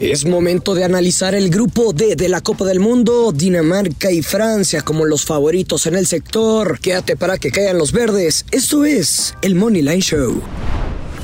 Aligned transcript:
Es 0.00 0.24
momento 0.24 0.76
de 0.76 0.84
analizar 0.84 1.34
el 1.34 1.50
grupo 1.50 1.92
D 1.92 2.14
de 2.14 2.28
la 2.28 2.40
Copa 2.40 2.64
del 2.64 2.78
Mundo, 2.78 3.32
Dinamarca 3.32 4.12
y 4.12 4.22
Francia 4.22 4.82
como 4.82 5.04
los 5.04 5.24
favoritos 5.24 5.86
en 5.86 5.96
el 5.96 6.06
sector. 6.06 6.78
Quédate 6.78 7.16
para 7.16 7.36
que 7.36 7.50
caigan 7.50 7.78
los 7.78 7.90
verdes. 7.90 8.46
Esto 8.52 8.84
es 8.84 9.34
el 9.42 9.56
Money 9.56 9.82
Line 9.82 10.00
Show. 10.00 10.40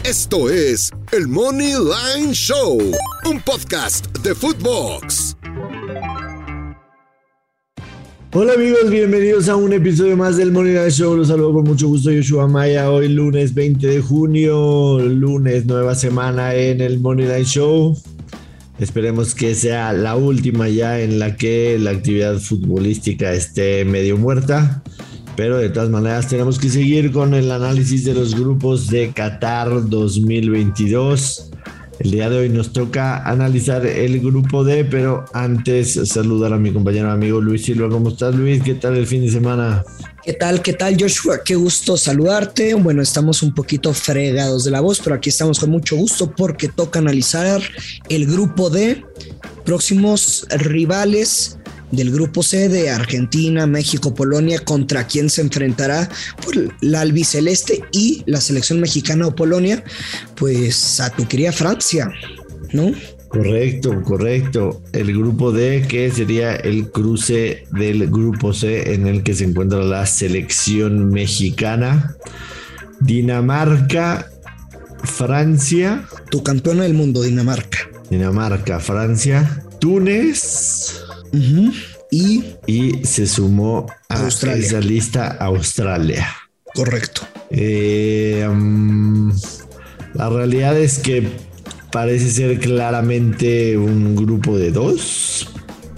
Esto 0.02 0.50
es 0.50 0.90
el 1.12 1.28
Money 1.28 1.74
Line 1.74 2.32
Show, 2.32 2.80
un 3.30 3.40
podcast 3.42 4.06
de 4.18 4.34
Footbox. 4.34 5.36
Hola 8.32 8.54
amigos, 8.54 8.90
bienvenidos 8.90 9.48
a 9.48 9.54
un 9.54 9.72
episodio 9.72 10.16
más 10.16 10.36
del 10.36 10.50
Money 10.50 10.72
Line 10.72 10.90
Show. 10.90 11.16
Los 11.16 11.28
saludo 11.28 11.52
con 11.52 11.64
mucho 11.64 11.86
gusto, 11.86 12.10
Yoshua 12.10 12.48
Maya. 12.48 12.90
Hoy 12.90 13.08
lunes 13.08 13.54
20 13.54 13.86
de 13.86 14.00
junio, 14.00 14.98
lunes, 14.98 15.64
nueva 15.64 15.94
semana 15.94 16.56
en 16.56 16.80
el 16.80 16.98
Money 16.98 17.26
Line 17.26 17.44
Show. 17.44 17.96
Esperemos 18.78 19.34
que 19.34 19.54
sea 19.54 19.92
la 19.92 20.16
última 20.16 20.68
ya 20.68 21.00
en 21.00 21.18
la 21.18 21.36
que 21.36 21.78
la 21.78 21.90
actividad 21.90 22.38
futbolística 22.38 23.32
esté 23.32 23.84
medio 23.84 24.16
muerta. 24.16 24.82
Pero 25.36 25.58
de 25.58 25.68
todas 25.68 25.90
maneras 25.90 26.28
tenemos 26.28 26.58
que 26.58 26.68
seguir 26.68 27.10
con 27.10 27.34
el 27.34 27.50
análisis 27.50 28.04
de 28.04 28.14
los 28.14 28.34
grupos 28.34 28.88
de 28.88 29.12
Qatar 29.12 29.88
2022. 29.88 31.50
El 32.00 32.10
día 32.10 32.28
de 32.28 32.38
hoy 32.38 32.48
nos 32.48 32.72
toca 32.72 33.22
analizar 33.24 33.86
el 33.86 34.20
grupo 34.20 34.64
D, 34.64 34.84
pero 34.84 35.24
antes 35.32 36.00
saludar 36.08 36.52
a 36.52 36.58
mi 36.58 36.72
compañero 36.72 37.10
amigo 37.10 37.40
Luis 37.40 37.64
Silva. 37.64 37.88
¿Cómo 37.88 38.08
estás 38.08 38.34
Luis? 38.34 38.62
¿Qué 38.62 38.74
tal 38.74 38.96
el 38.96 39.06
fin 39.06 39.22
de 39.22 39.30
semana? 39.30 39.84
¿Qué 40.24 40.32
tal? 40.32 40.60
¿Qué 40.60 40.72
tal 40.72 40.96
Joshua? 41.00 41.40
Qué 41.44 41.54
gusto 41.54 41.96
saludarte. 41.96 42.74
Bueno, 42.74 43.00
estamos 43.00 43.42
un 43.42 43.54
poquito 43.54 43.94
fregados 43.94 44.64
de 44.64 44.72
la 44.72 44.80
voz, 44.80 45.00
pero 45.00 45.16
aquí 45.16 45.28
estamos 45.28 45.60
con 45.60 45.70
mucho 45.70 45.96
gusto 45.96 46.30
porque 46.34 46.68
toca 46.68 46.98
analizar 46.98 47.62
el 48.08 48.26
grupo 48.26 48.70
D, 48.70 49.04
próximos 49.64 50.46
rivales 50.50 51.58
del 51.96 52.10
grupo 52.10 52.42
C 52.42 52.68
de 52.68 52.90
Argentina, 52.90 53.66
México, 53.66 54.14
Polonia, 54.14 54.60
contra 54.60 55.06
quién 55.06 55.30
se 55.30 55.42
enfrentará 55.42 56.08
pues, 56.42 56.68
la 56.80 57.00
albiceleste 57.00 57.82
y 57.92 58.22
la 58.26 58.40
selección 58.40 58.80
mexicana 58.80 59.26
o 59.26 59.34
Polonia, 59.34 59.82
pues 60.34 61.00
a 61.00 61.10
tu 61.10 61.26
querida 61.26 61.52
Francia, 61.52 62.12
¿no? 62.72 62.92
Correcto, 63.28 64.00
correcto. 64.02 64.82
El 64.92 65.12
grupo 65.12 65.50
D, 65.50 65.84
que 65.88 66.08
sería 66.12 66.54
el 66.54 66.92
cruce 66.92 67.66
del 67.72 68.08
grupo 68.08 68.52
C 68.52 68.94
en 68.94 69.08
el 69.08 69.24
que 69.24 69.34
se 69.34 69.44
encuentra 69.44 69.82
la 69.82 70.06
selección 70.06 71.08
mexicana, 71.10 72.14
Dinamarca, 73.00 74.30
Francia. 75.02 76.06
Tu 76.30 76.44
campeona 76.44 76.84
del 76.84 76.94
mundo, 76.94 77.22
Dinamarca. 77.22 77.78
Dinamarca, 78.08 78.78
Francia, 78.78 79.64
Túnez. 79.80 81.00
Y, 82.10 82.44
y 82.66 83.04
se 83.04 83.26
sumó 83.26 83.86
a 84.08 84.28
esa 84.28 84.80
lista 84.80 85.36
Australia. 85.40 86.26
Correcto. 86.74 87.22
Eh, 87.50 88.48
mm, 88.48 89.30
la 90.14 90.28
realidad 90.28 90.78
es 90.78 90.98
que 90.98 91.28
parece 91.92 92.30
ser 92.30 92.58
claramente 92.58 93.76
un 93.76 94.16
grupo 94.16 94.58
de 94.58 94.70
dos. 94.72 95.48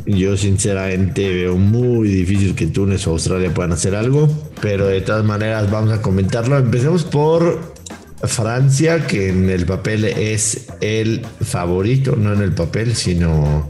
Yo 0.04 0.36
sinceramente 0.36 1.32
veo 1.32 1.56
muy 1.56 2.08
difícil 2.08 2.54
que 2.54 2.66
Túnez 2.66 3.06
o 3.06 3.12
Australia 3.12 3.52
puedan 3.52 3.72
hacer 3.72 3.94
algo, 3.94 4.28
pero 4.60 4.86
de 4.86 5.00
todas 5.00 5.24
maneras 5.24 5.70
vamos 5.70 5.92
a 5.92 6.02
comentarlo. 6.02 6.56
Empecemos 6.58 7.02
por 7.04 7.74
Francia, 8.22 9.06
que 9.06 9.30
en 9.30 9.50
el 9.50 9.66
papel 9.66 10.04
es 10.04 10.68
el 10.80 11.24
favorito, 11.40 12.14
no 12.14 12.32
en 12.32 12.42
el 12.42 12.52
papel, 12.52 12.94
sino 12.94 13.68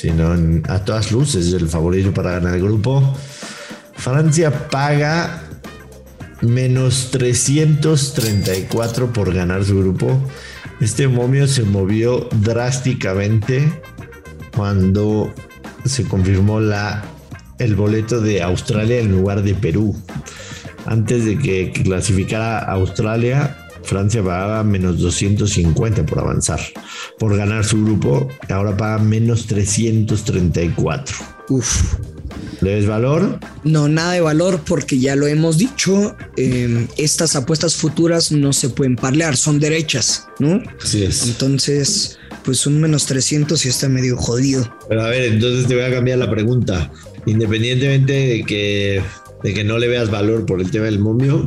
sino 0.00 0.32
a 0.68 0.84
todas 0.84 1.10
luces 1.10 1.52
el 1.52 1.68
favorito 1.68 2.14
para 2.14 2.32
ganar 2.32 2.54
el 2.54 2.62
grupo. 2.62 3.16
Francia 3.96 4.68
paga 4.68 5.42
menos 6.40 7.08
334 7.10 9.12
por 9.12 9.34
ganar 9.34 9.64
su 9.64 9.80
grupo. 9.80 10.22
Este 10.80 11.08
momio 11.08 11.48
se 11.48 11.64
movió 11.64 12.28
drásticamente 12.40 13.72
cuando 14.54 15.34
se 15.84 16.04
confirmó 16.04 16.60
la, 16.60 17.04
el 17.58 17.74
boleto 17.74 18.20
de 18.20 18.40
Australia 18.40 19.00
en 19.00 19.10
lugar 19.10 19.42
de 19.42 19.54
Perú. 19.54 19.96
Antes 20.86 21.24
de 21.24 21.38
que 21.38 21.72
clasificara 21.72 22.60
Australia, 22.60 23.66
Francia 23.82 24.22
pagaba 24.22 24.62
menos 24.62 25.00
250 25.00 26.06
por 26.06 26.20
avanzar, 26.20 26.60
por 27.18 27.36
ganar 27.36 27.64
su 27.64 27.84
grupo, 27.84 28.28
ahora 28.48 28.76
paga 28.76 28.98
menos 28.98 29.46
334. 29.46 31.16
Uf. 31.48 31.94
¿Le 32.60 32.74
ves 32.74 32.86
valor? 32.86 33.38
No, 33.64 33.88
nada 33.88 34.12
de 34.12 34.20
valor 34.20 34.60
porque 34.66 34.98
ya 34.98 35.14
lo 35.16 35.26
hemos 35.26 35.58
dicho, 35.58 36.16
em, 36.36 36.88
estas 36.96 37.36
apuestas 37.36 37.76
futuras 37.76 38.32
no 38.32 38.52
se 38.52 38.68
pueden 38.68 38.96
parlear, 38.96 39.36
son 39.36 39.60
derechas, 39.60 40.26
¿no? 40.38 40.62
Así 40.82 41.04
es. 41.04 41.26
Entonces, 41.26 42.18
pues 42.44 42.66
un 42.66 42.80
menos 42.80 43.06
300 43.06 43.64
y 43.64 43.68
está 43.68 43.88
medio 43.88 44.16
jodido. 44.16 44.76
Pero 44.88 45.04
a 45.04 45.08
ver, 45.08 45.32
entonces 45.32 45.66
te 45.66 45.74
voy 45.74 45.84
a 45.84 45.90
cambiar 45.90 46.18
la 46.18 46.30
pregunta. 46.30 46.90
Independientemente 47.26 48.12
de 48.12 48.44
que, 48.44 49.02
de 49.42 49.54
que 49.54 49.64
no 49.64 49.78
le 49.78 49.86
veas 49.86 50.10
valor 50.10 50.44
por 50.44 50.60
el 50.60 50.70
tema 50.70 50.86
del 50.86 50.98
momio, 50.98 51.46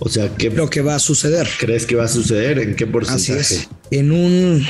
o 0.00 0.08
sea, 0.08 0.34
¿qué 0.34 0.50
lo 0.50 0.68
que 0.68 0.80
va 0.80 0.94
a 0.94 0.98
suceder? 0.98 1.46
¿Crees 1.58 1.86
que 1.86 1.94
va 1.94 2.04
a 2.04 2.08
suceder? 2.08 2.58
¿En 2.58 2.74
qué 2.74 2.86
porcentaje? 2.86 3.40
Así 3.40 3.54
es. 3.54 3.68
En 3.90 4.12
un 4.12 4.64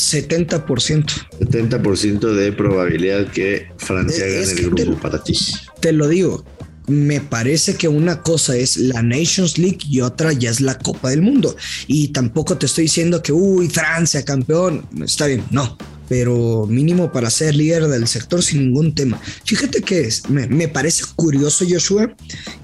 70%. 0.00 1.28
70% 1.40 2.34
de 2.34 2.52
probabilidad 2.52 3.30
que 3.30 3.68
Francia 3.76 4.26
gane 4.26 4.52
el 4.52 4.70
grupo 4.70 5.00
para 5.00 5.22
ti. 5.22 5.36
Te 5.80 5.92
lo 5.92 6.08
digo. 6.08 6.44
Me 6.86 7.20
parece 7.20 7.76
que 7.76 7.86
una 7.86 8.20
cosa 8.20 8.56
es 8.56 8.76
la 8.76 9.00
Nations 9.00 9.58
League 9.58 9.78
y 9.88 10.00
otra 10.00 10.32
ya 10.32 10.50
es 10.50 10.60
la 10.60 10.76
Copa 10.76 11.10
del 11.10 11.22
Mundo. 11.22 11.54
Y 11.86 12.08
tampoco 12.08 12.58
te 12.58 12.66
estoy 12.66 12.84
diciendo 12.84 13.22
que, 13.22 13.32
uy, 13.32 13.68
Francia 13.68 14.24
campeón. 14.24 14.84
Está 15.04 15.26
bien, 15.26 15.44
no 15.50 15.76
pero 16.08 16.66
mínimo 16.66 17.12
para 17.12 17.30
ser 17.30 17.54
líder 17.54 17.86
del 17.86 18.08
sector 18.08 18.42
sin 18.42 18.62
ningún 18.62 18.96
tema. 18.96 19.20
Fíjate 19.44 19.80
que 19.80 20.08
me, 20.28 20.48
me, 20.48 20.66
parece 20.66 21.04
curioso, 21.14 21.64
Joshua, 21.70 22.12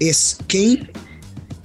es 0.01 0.37
Kane 0.49 0.91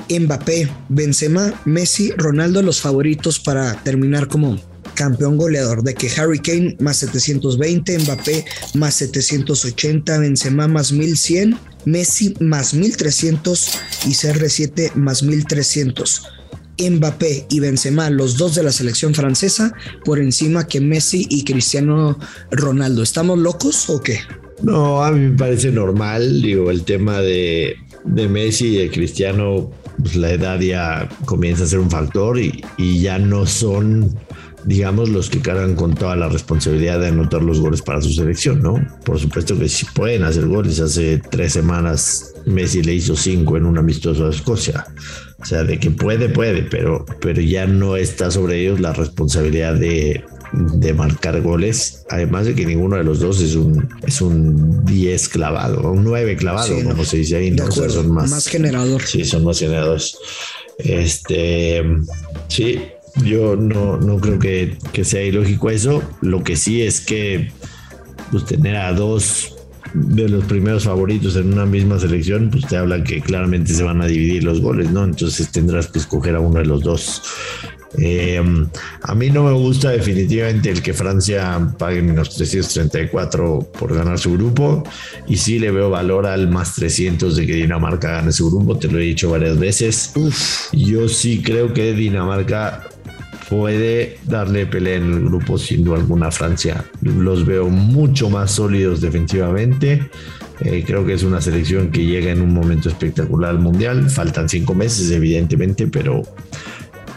Mbappé, 0.09 0.69
Benzema, 0.89 1.61
Messi, 1.65 2.13
Ronaldo 2.13 2.63
los 2.63 2.81
favoritos 2.81 3.41
para 3.41 3.75
terminar 3.83 4.29
como 4.29 4.61
campeón 4.95 5.37
goleador, 5.37 5.83
de 5.83 5.95
que 5.95 6.11
Harry 6.17 6.39
Kane 6.39 6.77
más 6.81 6.99
720, 6.99 7.99
Mbappé 7.99 8.45
más 8.75 8.95
780, 8.95 10.19
Benzema 10.19 10.69
más 10.69 10.93
1100, 10.93 11.57
Messi 11.85 12.35
más 12.41 12.75
1300 12.75 13.79
y 14.07 14.11
CR7 14.11 14.95
más 14.95 15.23
1300. 15.23 16.29
Mbappé 16.79 17.47
y 17.51 17.61
Benzema, 17.61 18.11
los 18.11 18.37
dos 18.37 18.55
de 18.55 18.63
la 18.63 18.73
selección 18.73 19.15
francesa, 19.15 19.75
por 20.05 20.19
encima 20.19 20.67
que 20.67 20.81
Messi 20.81 21.27
y 21.29 21.45
Cristiano 21.45 22.19
Ronaldo. 22.51 23.03
¿Estamos 23.03 23.39
locos 23.39 23.89
o 23.91 24.01
qué? 24.01 24.21
No, 24.63 25.03
a 25.03 25.11
mí 25.13 25.31
me 25.31 25.37
parece 25.37 25.71
normal, 25.71 26.41
digo, 26.41 26.71
el 26.71 26.85
tema 26.85 27.21
de, 27.21 27.77
de 28.05 28.29
Messi 28.29 28.69
y 28.69 28.79
de 28.79 28.91
Cristiano 28.91 29.71
pues 30.01 30.17
la 30.17 30.33
edad 30.33 30.61
ya 30.61 31.09
comienza 31.25 31.65
a 31.65 31.67
ser 31.67 31.79
un 31.79 31.91
factor 31.91 32.39
y, 32.39 33.01
ya 33.01 33.19
no 33.19 33.47
son, 33.47 34.15
digamos, 34.65 35.09
los 35.09 35.29
que 35.31 35.41
cargan 35.41 35.75
con 35.75 35.95
toda 35.95 36.17
la 36.17 36.29
responsabilidad 36.29 37.01
de 37.01 37.09
anotar 37.09 37.43
los 37.43 37.61
goles 37.61 37.83
para 37.83 38.01
su 38.01 38.11
selección, 38.13 38.63
¿no? 38.63 38.75
Por 39.05 39.19
supuesto 39.19 39.59
que 39.59 39.69
sí 39.69 39.87
pueden 39.95 40.25
hacer 40.25 40.47
goles. 40.47 40.81
Hace 40.81 41.21
tres 41.31 41.53
semanas 41.53 42.35
Messi 42.47 42.83
le 42.83 42.95
hizo 42.95 43.17
cinco 43.17 43.57
en 43.57 43.67
un 43.67 43.79
amistoso 43.79 44.27
a 44.27 44.31
Escocia. 44.31 44.87
O 45.41 45.45
sea, 45.45 45.65
de 45.65 45.79
que 45.79 45.91
puede, 45.91 46.29
puede, 46.29 46.63
pero, 46.63 47.05
pero 47.21 47.41
ya 47.41 47.67
no 47.67 47.97
está 47.97 48.31
sobre 48.31 48.61
ellos 48.61 48.81
la 48.81 48.93
responsabilidad 48.93 49.75
de, 49.75 50.25
de 50.53 50.95
marcar 50.95 51.41
goles, 51.41 52.05
además 52.11 52.47
de 52.47 52.55
que 52.55 52.65
ninguno 52.65 52.97
de 52.97 53.05
los 53.05 53.19
dos 53.19 53.41
es 53.41 53.57
un 53.57 53.89
es 54.07 54.21
un 54.21 54.85
10 54.85 55.29
clavado, 55.31 55.91
un 55.91 56.05
9 56.05 56.37
clavado, 56.37 56.75
como 56.85 57.05
se 57.05 57.19
dice 57.19 57.37
ahí, 57.37 57.57
son 57.71 58.13
más, 58.13 58.31
más 58.31 58.47
generador. 58.47 59.03
Sí, 59.03 59.25
son 59.25 59.45
más 59.45 59.59
generadores. 59.59 60.17
Este, 60.79 61.83
sí, 62.49 62.81
yo 63.17 63.57
no, 63.57 63.99
no 63.99 64.19
creo 64.19 64.39
que, 64.39 64.77
que 64.93 65.05
sea 65.05 65.23
ilógico 65.23 65.71
eso. 65.71 66.03
Lo 66.21 66.43
que 66.43 66.57
sí 66.57 66.83
es 66.83 67.01
que 67.01 67.53
pues 68.31 68.47
tener 68.47 68.77
a 68.77 68.93
dos 68.93 69.55
de 69.95 70.29
los 70.29 70.45
primeros 70.45 70.85
favoritos 70.85 71.37
en 71.37 71.53
una 71.53 71.67
misma 71.67 71.99
selección, 71.99 72.51
pues 72.51 72.67
te 72.67 72.77
habla 72.77 73.05
que 73.05 73.21
claramente 73.21 73.75
se 73.75 73.83
van 73.83 74.01
a 74.01 74.07
dividir 74.07 74.45
los 74.45 74.61
goles, 74.61 74.91
¿no? 74.91 75.05
Entonces 75.05 75.51
tendrás 75.51 75.89
que 75.89 75.99
escoger 75.99 76.35
a 76.35 76.41
uno 76.41 76.59
de 76.61 76.65
los 76.65 76.83
dos. 76.83 77.23
Eh, 77.99 78.43
a 79.03 79.15
mí 79.15 79.29
no 79.29 79.45
me 79.45 79.53
gusta 79.53 79.91
definitivamente 79.91 80.71
el 80.71 80.81
que 80.81 80.95
Francia 80.95 81.75
pague 81.79 82.01
menos 82.01 82.35
334 82.35 83.71
por 83.79 83.95
ganar 83.95 84.19
su 84.19 84.33
grupo 84.33 84.83
y 85.29 85.37
sí 85.37 85.59
le 85.59 85.71
veo 85.71 85.91
valor 85.91 86.27
al 86.27 86.49
más 86.49 86.75
300 86.75 87.37
de 87.37 87.47
que 87.47 87.55
Dinamarca 87.55 88.13
gane 88.13 88.33
su 88.33 88.51
grupo, 88.51 88.79
te 88.79 88.89
lo 88.89 88.99
he 88.99 89.03
dicho 89.03 89.31
varias 89.31 89.59
veces. 89.59 90.15
Yo 90.73 91.07
sí 91.09 91.43
creo 91.43 91.75
que 91.75 91.93
Dinamarca 91.93 92.89
puede 93.53 94.17
darle 94.25 94.65
pelea 94.65 94.97
en 94.97 95.13
el 95.13 95.25
grupo 95.27 95.59
sin 95.59 95.85
duda 95.85 95.99
alguna 95.99 96.31
Francia. 96.31 96.87
Los 97.03 97.45
veo 97.45 97.69
mucho 97.69 98.31
más 98.31 98.53
sólidos 98.53 99.03
defensivamente. 99.03 100.09
Eh, 100.61 100.83
creo 100.87 101.05
que 101.05 101.13
es 101.13 101.23
una 101.23 101.39
selección 101.43 101.91
que 101.91 102.07
llega 102.07 102.33
en 102.33 102.41
un 102.41 102.55
momento 102.55 102.89
espectacular 102.89 103.51
al 103.51 103.59
Mundial. 103.59 104.09
Faltan 104.09 104.49
cinco 104.49 104.75
meses, 104.75 105.11
evidentemente, 105.11 105.87
pero, 105.87 106.23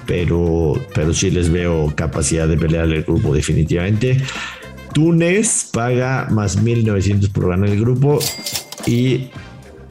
pero, 0.06 0.74
pero 0.94 1.14
sí 1.14 1.32
les 1.32 1.50
veo 1.50 1.94
capacidad 1.96 2.50
de 2.50 2.58
pelear 2.58 2.92
el 2.92 3.04
grupo 3.04 3.34
definitivamente. 3.34 4.22
Túnez 4.94 5.70
paga 5.72 6.28
más 6.32 6.62
1.900 6.62 7.32
por 7.32 7.48
ganar 7.48 7.70
el 7.70 7.80
grupo 7.80 8.20
y 8.86 9.30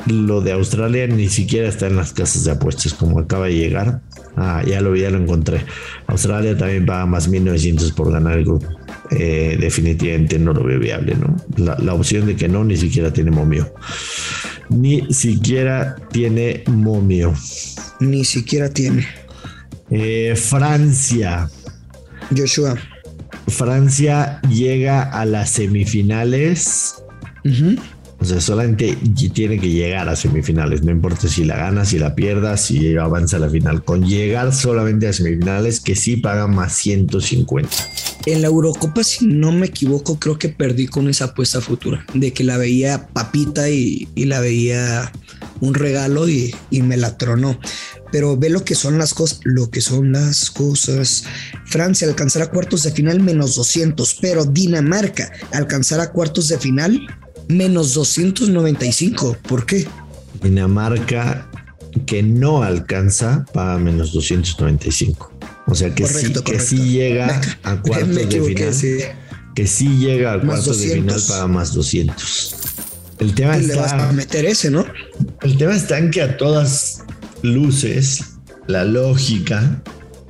lo 0.06 0.42
de 0.42 0.52
Australia 0.52 1.06
ni 1.06 1.30
siquiera 1.30 1.68
está 1.68 1.86
en 1.86 1.96
las 1.96 2.12
casas 2.12 2.44
de 2.44 2.50
apuestas 2.50 2.92
como 2.92 3.18
acaba 3.18 3.46
de 3.46 3.54
llegar. 3.54 4.02
Ah, 4.36 4.62
ya 4.66 4.80
lo 4.80 4.96
ya 4.96 5.10
lo 5.10 5.18
encontré. 5.18 5.64
Australia 6.06 6.56
también 6.56 6.84
paga 6.84 7.06
más 7.06 7.28
1900 7.28 7.92
por 7.92 8.12
ganar 8.12 8.38
el 8.38 8.44
grupo. 8.44 8.66
Eh, 9.10 9.56
definitivamente 9.60 10.38
no 10.38 10.52
lo 10.52 10.64
veo 10.64 10.78
viable, 10.78 11.14
¿no? 11.14 11.36
La, 11.56 11.94
opción 11.94 12.26
de 12.26 12.34
que 12.34 12.48
no 12.48 12.64
ni 12.64 12.76
siquiera 12.76 13.12
tiene 13.12 13.30
momio. 13.30 13.72
Ni 14.70 15.12
siquiera 15.12 15.94
tiene 16.10 16.64
momio. 16.66 17.34
Ni 18.00 18.24
siquiera 18.24 18.68
tiene. 18.68 19.06
Eh, 19.90 20.34
Francia. 20.36 21.48
Joshua. 22.36 22.76
Francia 23.46 24.40
llega 24.48 25.02
a 25.02 25.24
las 25.26 25.50
semifinales. 25.50 26.96
O 28.32 28.40
solamente 28.40 28.96
tiene 29.32 29.58
que 29.58 29.68
llegar 29.68 30.08
a 30.08 30.16
semifinales. 30.16 30.82
No 30.82 30.90
importa 30.90 31.28
si 31.28 31.44
la 31.44 31.56
gana, 31.56 31.84
si 31.84 31.98
la 31.98 32.14
pierda, 32.14 32.56
si 32.56 32.96
avanza 32.96 33.36
a 33.36 33.40
la 33.40 33.50
final. 33.50 33.84
Con 33.84 34.06
llegar 34.06 34.54
solamente 34.54 35.08
a 35.08 35.12
semifinales, 35.12 35.80
que 35.80 35.96
sí 35.96 36.16
paga 36.16 36.46
más 36.46 36.74
150. 36.74 37.68
En 38.26 38.40
la 38.40 38.48
Eurocopa, 38.48 39.04
si 39.04 39.26
no 39.26 39.52
me 39.52 39.66
equivoco, 39.66 40.18
creo 40.18 40.38
que 40.38 40.48
perdí 40.48 40.86
con 40.86 41.08
esa 41.08 41.26
apuesta 41.26 41.60
futura. 41.60 42.06
De 42.14 42.32
que 42.32 42.44
la 42.44 42.56
veía 42.56 43.08
papita 43.08 43.68
y, 43.68 44.08
la 44.16 44.40
veía 44.40 45.12
un 45.60 45.74
regalo 45.74 46.28
y, 46.28 46.54
y 46.70 46.82
me 46.82 46.96
la 46.96 47.18
tronó 47.18 47.58
pero 48.14 48.36
ve 48.36 48.48
lo 48.48 48.64
que 48.64 48.76
son 48.76 48.96
las 48.96 49.12
cosas, 49.12 49.40
lo 49.42 49.70
que 49.70 49.80
son 49.80 50.12
las 50.12 50.48
cosas. 50.52 51.24
Francia 51.66 52.06
alcanzará 52.06 52.48
cuartos 52.48 52.84
de 52.84 52.92
final 52.92 53.18
menos 53.18 53.56
200, 53.56 54.18
pero 54.20 54.44
Dinamarca 54.44 55.32
alcanzará 55.50 56.12
cuartos 56.12 56.46
de 56.46 56.56
final 56.58 57.08
menos 57.48 57.94
295. 57.94 59.36
¿Por 59.48 59.66
qué? 59.66 59.86
Dinamarca 60.42 61.48
que 62.06 62.22
no 62.22 62.62
alcanza 62.62 63.44
paga 63.52 63.78
menos 63.78 64.12
295. 64.12 65.32
O 65.66 65.74
sea 65.74 65.94
que, 65.94 66.06
sí, 66.06 66.32
que 66.44 66.60
sí 66.60 66.76
llega 66.76 67.40
a 67.62 67.80
cuartos 67.80 68.14
de 68.14 68.26
final. 68.40 68.74
Que 69.54 69.66
sí 69.66 69.96
llega 69.98 70.34
a 70.34 70.40
cuartos 70.40 70.80
de 70.80 70.88
final 70.88 71.20
paga 71.26 71.46
más 71.46 71.72
200. 71.72 72.54
El 73.20 73.34
tema 73.34 73.56
está. 73.56 73.74
Le 73.74 73.80
vas 73.80 73.92
a 73.92 74.12
meter 74.12 74.44
ese, 74.44 74.70
¿no? 74.70 74.84
El 75.42 75.56
tema 75.56 75.74
está 75.74 75.98
en 75.98 76.10
que 76.10 76.20
a 76.20 76.36
todas 76.36 77.04
luces, 77.42 78.24
la 78.66 78.84
lógica 78.84 79.82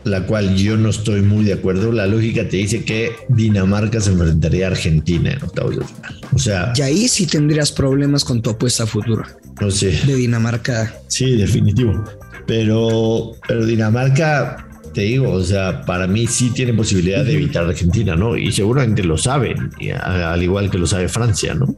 la 0.05 0.27
cual 0.27 0.57
yo 0.57 0.77
no 0.77 0.91
estoy 0.91 1.23
muy 1.23 1.45
de 1.45 1.55
acuerdo. 1.55 1.91
La 1.93 2.07
lógica 2.07 2.49
te 2.49 2.59
dice 2.59 2.85
que 2.85 3.13
Dinamarca 3.29 4.01
se 4.01 4.11
enfrentaría 4.11 4.67
a 4.67 4.71
Argentina 4.71 5.33
en 5.33 5.43
octavos 5.43 5.79
de 5.79 5.85
final. 5.85 6.21
O 6.33 6.39
sea. 6.39 6.73
Y 6.77 6.83
ahí 6.83 7.09
sí 7.09 7.27
tendrías 7.27 7.73
problemas 7.73 8.25
con 8.25 8.43
tu 8.43 8.51
apuesta 8.51 8.87
futura. 8.87 9.37
No 9.61 9.71
sé. 9.71 9.99
De 10.07 10.15
Dinamarca. 10.15 10.95
Sí, 11.09 11.37
definitivo. 11.37 12.05
Pero, 12.47 13.33
pero 13.49 13.65
Dinamarca, 13.65 14.69
te 14.93 15.03
digo, 15.03 15.31
o 15.31 15.43
sea, 15.43 15.83
para 15.83 16.07
mí 16.07 16.27
sí 16.27 16.51
tiene 16.51 16.75
posibilidad 16.75 17.25
de 17.25 17.33
evitar 17.33 17.65
Argentina, 17.65 18.15
¿no? 18.15 18.37
Y 18.37 18.53
seguramente 18.53 19.03
lo 19.03 19.17
saben, 19.17 19.71
al 20.01 20.43
igual 20.43 20.71
que 20.71 20.79
lo 20.79 20.87
sabe 20.87 21.09
Francia, 21.09 21.55
¿no? 21.55 21.75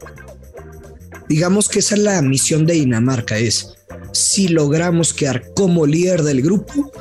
Digamos 1.29 1.69
que 1.69 1.79
esa 1.79 1.95
es 1.95 2.03
la 2.03 2.23
misión 2.23 2.67
de 2.67 2.75
Dinamarca, 2.75 3.39
es 3.39 3.77
si 4.13 4.49
logramos 4.49 5.13
quedar 5.13 5.45
como 5.55 5.87
líder 5.87 6.23
del 6.23 6.43
grupo, 6.43 6.93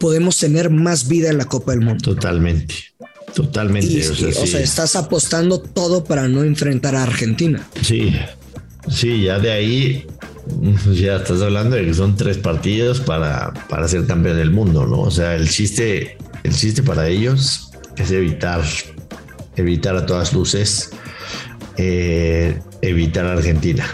podemos 0.00 0.38
tener 0.38 0.70
más 0.70 1.06
vida 1.06 1.30
en 1.30 1.38
la 1.38 1.44
Copa 1.44 1.72
del 1.72 1.82
Mundo. 1.82 2.02
Totalmente. 2.02 2.74
Totalmente. 3.34 4.08
o, 4.08 4.46
sea, 4.46 4.60
estás 4.60 4.96
apostando 4.96 5.60
todo 5.60 6.02
para 6.02 6.26
no 6.26 6.42
enfrentar 6.42 6.96
a 6.96 7.04
Argentina. 7.04 7.64
Sí, 7.80 8.12
sí, 8.88 9.22
ya 9.22 9.38
de 9.38 9.52
ahí 9.52 10.06
ya 10.92 11.16
estás 11.16 11.40
hablando 11.42 11.76
de 11.76 11.84
que 11.84 11.94
son 11.94 12.16
tres 12.16 12.38
partidos 12.38 13.00
para, 13.00 13.52
para 13.68 13.86
ser 13.88 14.06
campeón 14.06 14.36
del 14.36 14.50
mundo, 14.50 14.86
¿no? 14.86 15.00
O 15.00 15.10
sea, 15.10 15.36
el 15.36 15.48
chiste, 15.48 16.16
el 16.42 16.54
chiste 16.54 16.82
para 16.82 17.08
ellos 17.08 17.70
es 17.96 18.10
evitar, 18.10 18.62
evitar 19.56 19.96
a 19.96 20.06
todas 20.06 20.32
luces, 20.32 20.90
eh, 21.76 22.58
evitar 22.82 23.26
a 23.26 23.32
Argentina. 23.32 23.86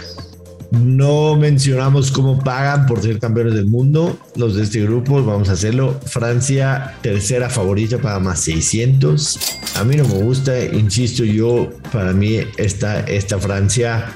No 0.71 1.37
mencionamos 1.37 2.11
cómo 2.11 2.39
pagan 2.39 2.87
por 2.87 3.01
ser 3.01 3.19
campeones 3.19 3.53
del 3.53 3.67
mundo 3.67 4.17
los 4.35 4.55
de 4.55 4.63
este 4.63 4.81
grupo. 4.81 5.23
Vamos 5.23 5.49
a 5.49 5.53
hacerlo. 5.53 5.97
Francia, 6.05 6.95
tercera 7.01 7.49
favorita, 7.49 7.99
para 7.99 8.19
más 8.19 8.41
600. 8.41 9.39
A 9.75 9.83
mí 9.83 9.95
no 9.95 10.05
me 10.07 10.21
gusta, 10.23 10.59
insisto 10.65 11.23
yo, 11.23 11.69
para 11.91 12.11
mí 12.11 12.39
esta, 12.57 12.99
esta 13.01 13.39
Francia 13.39 14.13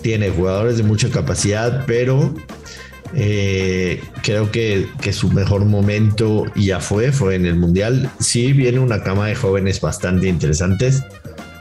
tiene 0.00 0.30
jugadores 0.30 0.78
de 0.78 0.82
mucha 0.82 1.10
capacidad, 1.10 1.84
pero 1.86 2.34
eh, 3.14 4.00
creo 4.22 4.50
que, 4.50 4.86
que, 5.00 5.12
su 5.12 5.30
mejor 5.30 5.64
momento 5.64 6.44
ya 6.54 6.80
fue, 6.80 7.12
fue 7.12 7.34
en 7.34 7.44
el 7.44 7.56
Mundial. 7.56 8.10
Sí, 8.18 8.52
viene 8.52 8.78
una 8.78 9.02
cama 9.02 9.26
de 9.26 9.34
jóvenes 9.34 9.80
bastante 9.80 10.28
interesantes 10.28 11.02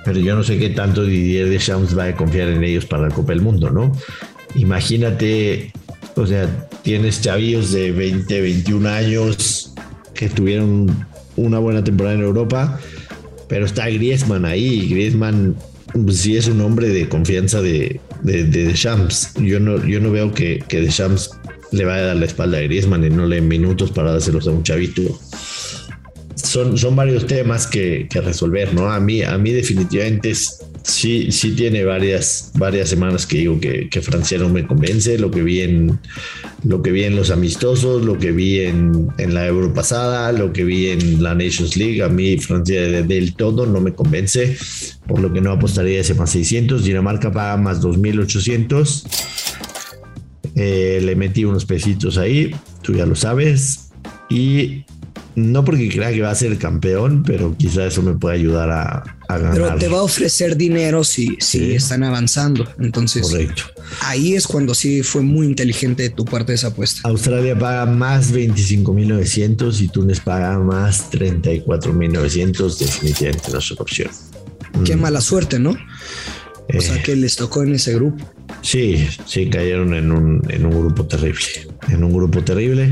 pero 0.05 0.19
yo 0.19 0.35
no 0.35 0.43
sé 0.43 0.59
qué 0.59 0.69
tanto 0.69 1.03
Didier 1.03 1.49
Deschamps 1.49 1.97
va 1.97 2.05
a 2.05 2.15
confiar 2.15 2.49
en 2.49 2.63
ellos 2.63 2.85
para 2.85 3.09
la 3.09 3.13
Copa 3.13 3.33
del 3.33 3.41
Mundo, 3.41 3.71
¿no? 3.71 3.91
Imagínate, 4.53 5.73
o 6.15 6.27
sea, 6.27 6.69
tienes 6.83 7.21
chavillos 7.21 7.71
de 7.71 7.91
20, 7.91 8.39
21 8.39 8.87
años 8.87 9.73
que 10.13 10.29
tuvieron 10.29 11.07
una 11.35 11.57
buena 11.57 11.83
temporada 11.83 12.15
en 12.15 12.21
Europa, 12.21 12.79
pero 13.49 13.65
está 13.65 13.89
Griezmann 13.89 14.45
ahí, 14.45 14.87
Griezmann 14.89 15.55
pues, 15.91 16.17
sí 16.17 16.37
es 16.37 16.47
un 16.47 16.61
hombre 16.61 16.89
de 16.89 17.09
confianza 17.09 17.61
de, 17.61 17.99
de, 18.21 18.43
Deschamps. 18.43 19.33
Yo 19.41 19.59
no, 19.59 19.83
yo 19.85 19.99
no 19.99 20.11
veo 20.11 20.33
que, 20.33 20.63
que 20.67 20.81
Deschamps 20.81 21.31
le 21.71 21.83
vaya 21.83 22.03
a 22.03 22.05
dar 22.07 22.15
la 22.17 22.25
espalda 22.25 22.59
a 22.59 22.61
Griezmann 22.61 23.03
y 23.03 23.09
no 23.09 23.25
le 23.25 23.37
den 23.37 23.47
minutos 23.47 23.91
para 23.91 24.11
dárselos 24.11 24.47
a 24.47 24.51
un 24.51 24.61
chavito 24.61 25.01
son, 26.35 26.77
son 26.77 26.95
varios 26.95 27.25
temas 27.25 27.67
que, 27.67 28.07
resolver, 28.13 28.73
¿no? 28.73 28.91
A 28.91 28.99
mí, 28.99 29.23
a 29.23 29.37
mí 29.37 29.51
definitivamente 29.51 30.33
sí, 30.83 31.31
sí 31.31 31.51
tiene 31.51 31.83
varias, 31.83 32.51
varias 32.55 32.89
semanas 32.89 33.25
que 33.25 33.39
digo 33.39 33.59
que, 33.59 33.89
que 33.89 34.01
Francia 34.01 34.37
no 34.37 34.49
me 34.49 34.67
convence, 34.67 35.17
lo 35.17 35.31
que 35.31 35.41
vi 35.41 35.61
en, 35.61 35.99
lo 36.63 36.81
que 36.81 36.91
vi 36.91 37.03
en 37.03 37.15
los 37.15 37.31
amistosos, 37.31 38.03
lo 38.03 38.17
que 38.17 38.31
vi 38.31 38.61
en, 38.61 39.13
la 39.17 39.47
Euro 39.47 39.73
pasada, 39.73 40.31
lo 40.31 40.51
que 40.51 40.63
vi 40.63 40.89
en 40.89 41.21
la 41.21 41.35
Nations 41.35 41.77
League, 41.77 42.01
a 42.03 42.09
mí 42.09 42.37
Francia 42.37 42.81
del 42.81 43.35
todo 43.35 43.65
no 43.65 43.79
me 43.81 43.93
convence, 43.93 44.57
por 45.07 45.19
lo 45.19 45.31
que 45.31 45.41
no 45.41 45.51
apostaría 45.51 46.01
ese 46.01 46.15
más 46.15 46.31
600, 46.31 46.83
Dinamarca 46.83 47.31
paga 47.31 47.57
más 47.57 47.81
2800. 47.81 49.05
Eh, 50.57 51.01
le 51.03 51.15
metí 51.17 51.43
unos 51.43 51.65
pesitos 51.65 52.17
ahí, 52.17 52.55
tú 52.81 52.93
ya 52.93 53.05
lo 53.05 53.15
sabes. 53.15 53.91
Y 54.29 54.85
no 55.35 55.65
porque 55.65 55.89
crea 55.89 56.11
que 56.11 56.21
va 56.21 56.31
a 56.31 56.35
ser 56.35 56.57
campeón, 56.57 57.23
pero 57.23 57.55
quizá 57.57 57.85
eso 57.85 58.01
me 58.01 58.13
puede 58.13 58.35
ayudar 58.35 58.69
a, 58.71 59.03
ganar. 59.27 59.53
Pero 59.53 59.75
te 59.75 59.87
va 59.87 59.99
a 59.99 60.03
ofrecer 60.03 60.55
dinero 60.55 61.03
si, 61.03 61.35
si 61.39 61.73
están 61.73 62.03
avanzando. 62.03 62.67
Entonces, 62.79 63.23
Correcto. 63.23 63.63
ahí 64.01 64.33
es 64.33 64.47
cuando 64.47 64.73
sí 64.73 65.03
fue 65.03 65.21
muy 65.21 65.47
inteligente 65.47 66.03
de 66.03 66.09
tu 66.09 66.23
parte 66.25 66.53
esa 66.53 66.67
apuesta. 66.67 67.01
Australia 67.07 67.57
paga 67.57 67.85
más 67.85 68.33
25.900 68.33 69.81
y 69.81 69.87
Túnez 69.89 70.21
paga 70.21 70.57
más 70.59 71.11
34.900. 71.11 72.77
Definitivamente 72.77 73.51
no 73.51 73.59
es 73.59 73.71
una 73.71 73.81
opción. 73.81 74.11
Qué 74.85 74.95
mm. 74.95 75.01
mala 75.01 75.21
suerte, 75.21 75.59
¿no? 75.59 75.75
O 76.73 76.81
sea, 76.81 76.95
eh. 76.95 77.03
que 77.03 77.15
les 77.15 77.35
tocó 77.35 77.63
en 77.63 77.75
ese 77.75 77.93
grupo. 77.93 78.25
Sí, 78.61 79.07
sí, 79.25 79.49
cayeron 79.49 79.93
en 79.93 80.11
un, 80.11 80.41
en 80.49 80.65
un 80.65 80.71
grupo 80.71 81.05
terrible. 81.05 81.67
En 81.89 82.03
un 82.03 82.13
grupo 82.13 82.43
terrible. 82.43 82.91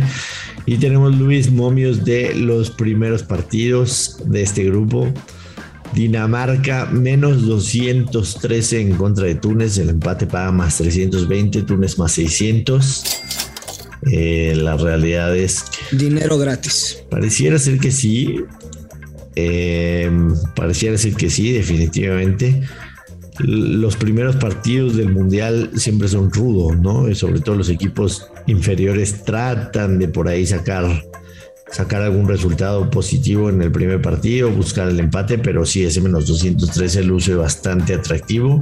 Y 0.66 0.78
tenemos 0.78 1.16
Luis 1.16 1.52
Momios 1.52 2.06
de 2.06 2.34
los 2.36 2.72
primeros 2.72 3.24
partidos 3.24 4.18
de 4.26 4.42
este 4.42 4.64
grupo. 4.64 5.12
Dinamarca 5.94 6.86
menos 6.86 7.46
213 7.46 8.82
en 8.82 8.96
contra 8.96 9.26
de 9.26 9.36
Túnez. 9.36 9.78
El 9.78 9.90
empate 9.90 10.26
paga 10.26 10.52
más 10.52 10.78
320, 10.78 11.64
Túnez 11.64 11.98
más 12.00 12.14
600. 12.14 13.04
Eh, 14.12 14.54
la 14.56 14.78
realidad 14.78 15.36
es 15.36 15.66
Dinero 15.92 16.38
gratis. 16.38 17.04
Pareciera 17.10 17.60
ser 17.60 17.80
que 17.80 17.92
sí. 17.92 18.38
Eh, 19.36 20.12
pareciera 20.56 20.98
ser 20.98 21.16
que 21.16 21.30
sí, 21.30 21.52
definitivamente 21.52 22.62
los 23.40 23.96
primeros 23.96 24.36
partidos 24.36 24.96
del 24.96 25.12
mundial 25.12 25.72
siempre 25.76 26.08
son 26.08 26.32
rudos, 26.32 26.78
¿no? 26.78 27.10
Y 27.10 27.16
sobre 27.16 27.40
todo 27.40 27.56
los 27.56 27.70
equipos 27.70 28.28
inferiores 28.48 29.24
tratan 29.24 30.00
de 30.00 30.08
por 30.08 30.28
ahí 30.28 30.46
sacar, 30.46 31.04
sacar 31.72 32.02
algún 32.02 32.28
resultado 32.28 32.90
positivo 32.90 33.50
en 33.50 33.62
el 33.62 33.72
primer 33.72 34.02
partido, 34.02 34.52
buscar 34.52 34.90
el 34.90 35.00
empate, 35.00 35.40
pero 35.40 35.66
sí, 35.66 35.84
ese 35.84 36.02
menos 36.02 36.28
213 36.28 37.04
luce 37.04 37.36
bastante 37.36 37.94
atractivo. 37.94 38.62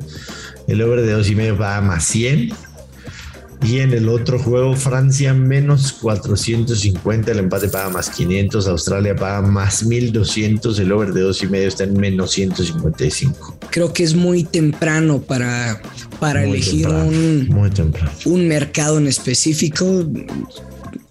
El 0.67 0.81
over 0.81 1.01
de 1.01 1.11
dos 1.11 1.29
y 1.29 1.35
medio 1.35 1.57
va 1.57 1.77
a 1.77 1.81
más 1.81 2.05
100. 2.05 2.53
Y 3.63 3.79
en 3.79 3.93
el 3.93 4.09
otro 4.09 4.39
juego, 4.39 4.75
Francia 4.75 5.33
menos 5.33 5.93
450, 5.93 7.31
el 7.31 7.39
empate 7.39 7.69
paga 7.69 7.89
más 7.89 8.09
500, 8.09 8.67
Australia 8.67 9.15
paga 9.15 9.41
más 9.41 9.83
1200, 9.85 10.79
el 10.79 10.91
over 10.91 11.13
de 11.13 11.21
dos 11.21 11.43
y 11.43 11.47
medio 11.47 11.67
está 11.67 11.83
en 11.83 11.93
menos 11.93 12.31
155. 12.31 13.57
Creo 13.69 13.93
que 13.93 14.03
es 14.03 14.15
muy 14.15 14.43
temprano 14.43 15.21
para, 15.21 15.79
para 16.19 16.43
elegir 16.43 16.87
un, 16.87 17.71
un 18.25 18.47
mercado 18.47 18.97
en 18.97 19.07
específico 19.07 20.05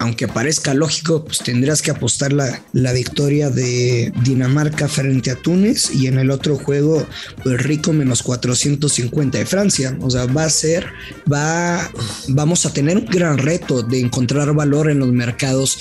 aunque 0.01 0.29
parezca 0.29 0.73
lógico, 0.73 1.27
pues 1.27 1.39
tendrás 1.41 1.83
que 1.83 1.91
apostar 1.91 2.33
la, 2.33 2.63
la, 2.73 2.93
victoria 2.95 3.51
de 3.51 4.11
Dinamarca 4.25 4.89
frente 4.89 5.31
a 5.31 5.37
Túnez 5.37 5.95
y 5.95 6.07
en 6.07 6.19
el 6.19 6.31
otro 6.31 6.57
juego, 6.57 7.07
pues 7.45 7.63
rico 7.63 7.93
menos 7.93 8.23
450 8.23 9.37
de 9.37 9.45
Francia. 9.45 9.99
O 10.01 10.11
sea, 10.11 10.25
va 10.25 10.45
a 10.45 10.51
ser, 10.51 10.87
va, 11.31 11.91
vamos 12.29 12.65
a 12.65 12.73
tener 12.73 12.97
un 12.97 13.05
gran 13.05 13.37
reto 13.37 13.83
de 13.83 14.01
encontrar 14.01 14.55
valor 14.55 14.91
en 14.91 15.01
los 15.01 15.13
mercados 15.13 15.81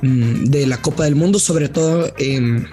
mm, 0.00 0.44
de 0.44 0.66
la 0.66 0.80
Copa 0.80 1.04
del 1.04 1.14
Mundo, 1.14 1.38
sobre 1.38 1.68
todo 1.68 2.10
en 2.16 2.66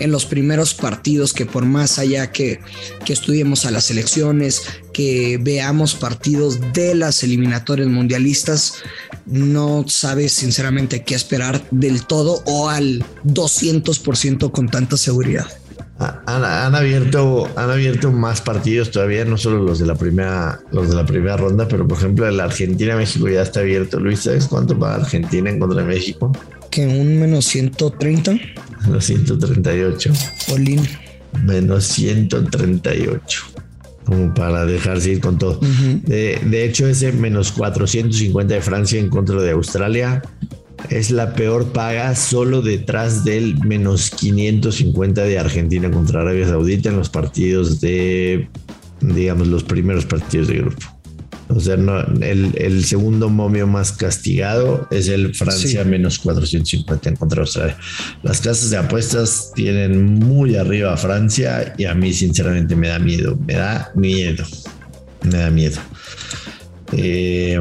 en 0.00 0.10
los 0.10 0.26
primeros 0.26 0.74
partidos, 0.74 1.32
que 1.32 1.46
por 1.46 1.64
más 1.64 1.98
allá 1.98 2.32
que, 2.32 2.60
que 3.04 3.12
estudiemos 3.12 3.64
a 3.64 3.70
las 3.70 3.90
elecciones, 3.90 4.62
que 4.92 5.38
veamos 5.40 5.94
partidos 5.94 6.58
de 6.72 6.94
las 6.94 7.22
eliminatorias 7.22 7.88
mundialistas, 7.88 8.74
no 9.26 9.84
sabes 9.86 10.32
sinceramente 10.32 11.04
qué 11.04 11.14
esperar 11.14 11.62
del 11.70 12.06
todo 12.06 12.42
o 12.46 12.68
al 12.68 13.04
200% 13.24 14.50
con 14.50 14.68
tanta 14.68 14.96
seguridad. 14.96 15.46
Han, 16.26 16.74
abierto, 16.74 17.46
han 17.56 17.70
abierto 17.70 18.10
más 18.10 18.40
partidos 18.40 18.90
todavía, 18.90 19.26
no 19.26 19.36
solo 19.36 19.62
los 19.62 19.78
de 19.78 19.86
la 19.86 19.94
primera, 19.94 20.58
los 20.72 20.88
de 20.88 20.96
la 20.96 21.04
primera 21.04 21.36
ronda, 21.36 21.68
pero 21.68 21.86
por 21.86 21.98
ejemplo 21.98 22.26
el 22.26 22.40
Argentina-México 22.40 23.28
ya 23.28 23.42
está 23.42 23.60
abierto. 23.60 24.00
Luis, 24.00 24.20
¿sabes 24.20 24.46
cuánto 24.46 24.78
va 24.78 24.94
Argentina 24.94 25.50
en 25.50 25.60
contra 25.60 25.82
de 25.82 25.88
México? 25.88 26.32
Que 26.70 26.86
un 26.86 27.18
menos 27.18 27.46
130. 27.46 28.38
Menos 28.86 29.04
138. 29.04 30.12
Olin. 30.52 30.80
Menos 31.44 31.84
138. 31.84 33.42
Como 34.04 34.34
para 34.34 34.64
dejarse 34.64 35.12
ir 35.12 35.20
con 35.20 35.38
todo. 35.38 35.60
de, 35.60 36.40
de, 36.44 36.64
hecho, 36.64 36.88
ese 36.88 37.12
menos 37.12 37.52
450 37.52 38.54
de 38.54 38.60
Francia 38.60 38.98
en 38.98 39.08
contra 39.08 39.40
de 39.40 39.50
Australia 39.50 40.22
es 40.88 41.10
la 41.10 41.34
peor 41.34 41.72
paga 41.72 42.14
solo 42.14 42.62
detrás 42.62 43.24
del 43.24 43.58
menos 43.64 44.10
550 44.10 45.22
de 45.22 45.38
Argentina 45.38 45.90
contra 45.90 46.22
Arabia 46.22 46.48
Saudita 46.48 46.88
en 46.88 46.96
los 46.96 47.10
partidos 47.10 47.80
de, 47.80 48.48
digamos, 49.00 49.48
los 49.48 49.62
primeros 49.62 50.06
partidos 50.06 50.48
de 50.48 50.58
grupo. 50.58 50.99
O 51.52 51.58
sea, 51.58 51.74
el, 51.74 52.84
segundo 52.84 53.28
momio 53.28 53.66
más 53.66 53.92
castigado 53.92 54.86
es 54.90 55.08
el 55.08 55.34
Francia 55.34 55.84
menos 55.84 56.18
450 56.20 57.08
en 57.08 57.16
contra 57.16 57.36
de 57.36 57.40
Australia. 57.42 57.76
Las 58.22 58.40
casas 58.40 58.70
de 58.70 58.76
apuestas 58.76 59.50
tienen 59.54 60.14
muy 60.14 60.56
arriba 60.56 60.92
a 60.92 60.96
Francia 60.96 61.74
y 61.76 61.86
a 61.86 61.94
mí 61.94 62.12
sinceramente 62.12 62.76
me 62.76 62.88
da 62.88 62.98
miedo, 63.00 63.36
me 63.46 63.54
da 63.54 63.90
miedo, 63.96 64.44
me 65.24 65.38
da 65.38 65.50
miedo. 65.50 65.80
Eh, 66.92 67.60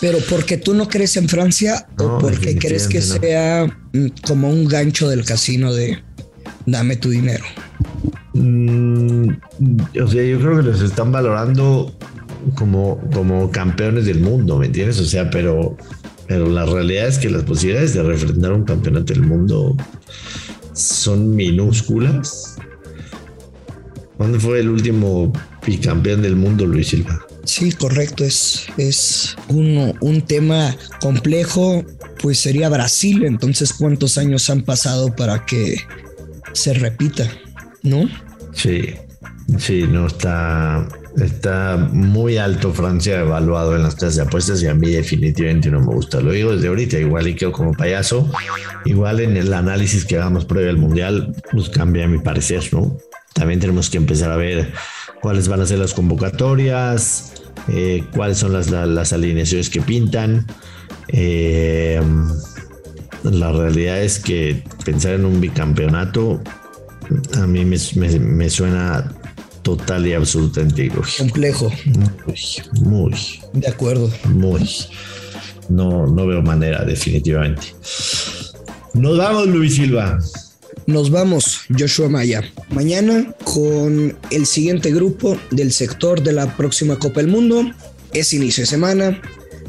Pero 0.00 0.18
porque 0.28 0.56
tú 0.56 0.74
no 0.74 0.88
crees 0.88 1.16
en 1.16 1.28
Francia 1.28 1.88
o 1.98 2.18
porque 2.18 2.56
crees 2.56 2.88
que 2.88 3.00
sea 3.00 3.66
mm, 3.92 4.06
como 4.26 4.48
un 4.50 4.66
gancho 4.66 5.08
del 5.08 5.24
casino 5.24 5.72
de 5.72 6.02
dame 6.66 6.96
tu 6.96 7.10
dinero. 7.10 7.44
Mm, 8.32 9.28
o 10.02 10.08
sea, 10.08 10.24
yo 10.24 10.38
creo 10.40 10.56
que 10.56 10.62
los 10.62 10.82
están 10.82 11.10
valorando 11.12 11.96
como, 12.54 13.00
como 13.12 13.50
campeones 13.50 14.06
del 14.06 14.20
mundo, 14.20 14.58
¿me 14.58 14.66
entiendes? 14.66 14.98
O 15.00 15.04
sea, 15.04 15.30
pero, 15.30 15.76
pero 16.26 16.48
la 16.48 16.66
realidad 16.66 17.08
es 17.08 17.18
que 17.18 17.30
las 17.30 17.44
posibilidades 17.44 17.94
de 17.94 18.02
refrendar 18.02 18.52
un 18.52 18.64
campeonato 18.64 19.12
del 19.12 19.22
mundo 19.22 19.76
son 20.72 21.34
minúsculas. 21.34 22.56
¿Cuándo 24.16 24.38
fue 24.38 24.60
el 24.60 24.68
último 24.68 25.32
bicampeón 25.66 26.22
del 26.22 26.36
mundo, 26.36 26.66
Luis 26.66 26.88
Silva? 26.88 27.26
Sí, 27.44 27.72
correcto, 27.72 28.24
es, 28.24 28.66
es 28.76 29.34
un, 29.48 29.94
un 30.00 30.22
tema 30.22 30.76
complejo, 31.00 31.84
pues 32.22 32.38
sería 32.38 32.68
Brasil, 32.68 33.24
entonces 33.24 33.72
cuántos 33.72 34.18
años 34.18 34.50
han 34.50 34.62
pasado 34.62 35.14
para 35.16 35.46
que 35.46 35.76
se 36.52 36.74
repita, 36.74 37.28
¿no? 37.82 38.08
Sí, 38.52 38.90
sí, 39.58 39.84
no 39.88 40.06
está, 40.06 40.86
Está 41.18 41.76
muy 41.76 42.36
alto 42.36 42.72
Francia 42.72 43.20
evaluado 43.20 43.74
en 43.74 43.82
las 43.82 43.94
casas 43.94 44.16
de 44.16 44.22
apuestas 44.22 44.62
y 44.62 44.68
a 44.68 44.74
mí 44.74 44.90
definitivamente 44.90 45.70
no 45.70 45.80
me 45.80 45.86
gusta. 45.86 46.20
Lo 46.20 46.32
digo 46.32 46.54
desde 46.54 46.68
ahorita, 46.68 46.98
igual 46.98 47.26
y 47.26 47.34
quedo 47.34 47.52
como 47.52 47.72
payaso. 47.72 48.30
Igual 48.84 49.20
en 49.20 49.36
el 49.36 49.52
análisis 49.52 50.04
que 50.04 50.16
hagamos 50.16 50.44
previo 50.44 50.70
al 50.70 50.78
Mundial, 50.78 51.34
pues 51.50 51.68
cambia 51.68 52.06
mi 52.06 52.18
parecer, 52.18 52.62
¿no? 52.72 52.96
También 53.34 53.58
tenemos 53.60 53.90
que 53.90 53.96
empezar 53.96 54.30
a 54.30 54.36
ver 54.36 54.72
cuáles 55.20 55.48
van 55.48 55.60
a 55.60 55.66
ser 55.66 55.78
las 55.78 55.94
convocatorias, 55.94 57.32
eh, 57.68 58.04
cuáles 58.14 58.38
son 58.38 58.52
las, 58.52 59.12
alineaciones 59.12 59.68
que 59.68 59.80
pintan. 59.80 60.46
Eh, 61.08 62.00
la 63.24 63.52
realidad 63.52 64.00
es 64.00 64.20
que 64.20 64.62
pensar 64.84 65.14
en 65.14 65.24
un 65.24 65.40
bicampeonato 65.40 66.40
a 67.36 67.46
mí 67.46 67.64
me 67.64 68.50
suena 68.50 69.12
total 69.76 70.06
y 70.06 70.14
absolutamente 70.14 70.84
ilógico. 70.84 71.24
Complejo. 71.24 71.72
Muy, 71.84 72.36
muy. 72.82 73.14
De 73.52 73.68
acuerdo. 73.68 74.10
Muy. 74.24 74.68
No, 75.68 76.06
no 76.06 76.26
veo 76.26 76.42
manera, 76.42 76.84
definitivamente. 76.84 77.68
Nos 78.94 79.16
vamos, 79.16 79.46
Luis 79.46 79.76
Silva. 79.76 80.18
Nos 80.86 81.10
vamos, 81.10 81.60
Joshua 81.78 82.08
Maya. 82.08 82.42
Mañana 82.70 83.32
con 83.44 84.16
el 84.30 84.46
siguiente 84.46 84.90
grupo 84.92 85.38
del 85.50 85.72
sector 85.72 86.22
de 86.22 86.32
la 86.32 86.56
próxima 86.56 86.98
Copa 86.98 87.20
del 87.20 87.30
Mundo. 87.30 87.70
Es 88.12 88.32
inicio 88.32 88.62
de 88.62 88.66
semana. 88.66 89.22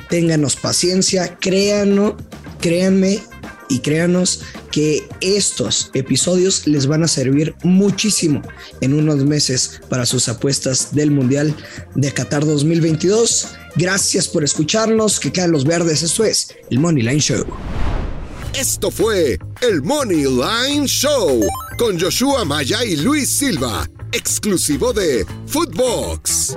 Ténganos 0.09 0.55
paciencia, 0.55 1.37
créanos, 1.39 2.15
créanme 2.59 3.19
y 3.71 3.79
créanos 3.79 4.41
que 4.71 5.07
estos 5.21 5.89
episodios 5.93 6.67
les 6.67 6.87
van 6.87 7.03
a 7.03 7.07
servir 7.07 7.55
muchísimo 7.63 8.41
en 8.81 8.93
unos 8.93 9.23
meses 9.23 9.81
para 9.89 10.05
sus 10.05 10.27
apuestas 10.27 10.93
del 10.93 11.11
Mundial 11.11 11.55
de 11.95 12.11
Qatar 12.11 12.45
2022. 12.45 13.47
Gracias 13.75 14.27
por 14.27 14.43
escucharnos, 14.43 15.19
que 15.19 15.31
caen 15.31 15.51
los 15.51 15.63
verdes. 15.63 16.03
Esto 16.03 16.25
es 16.25 16.53
el 16.69 16.79
Money 16.79 17.03
Line 17.03 17.19
Show. 17.19 17.45
Esto 18.53 18.91
fue 18.91 19.39
el 19.61 19.81
Money 19.81 20.25
Line 20.25 20.85
Show 20.85 21.41
con 21.77 21.99
Joshua 21.99 22.43
Maya 22.43 22.83
y 22.83 22.97
Luis 22.97 23.29
Silva, 23.29 23.89
exclusivo 24.11 24.91
de 24.91 25.25
Footbox. 25.47 26.55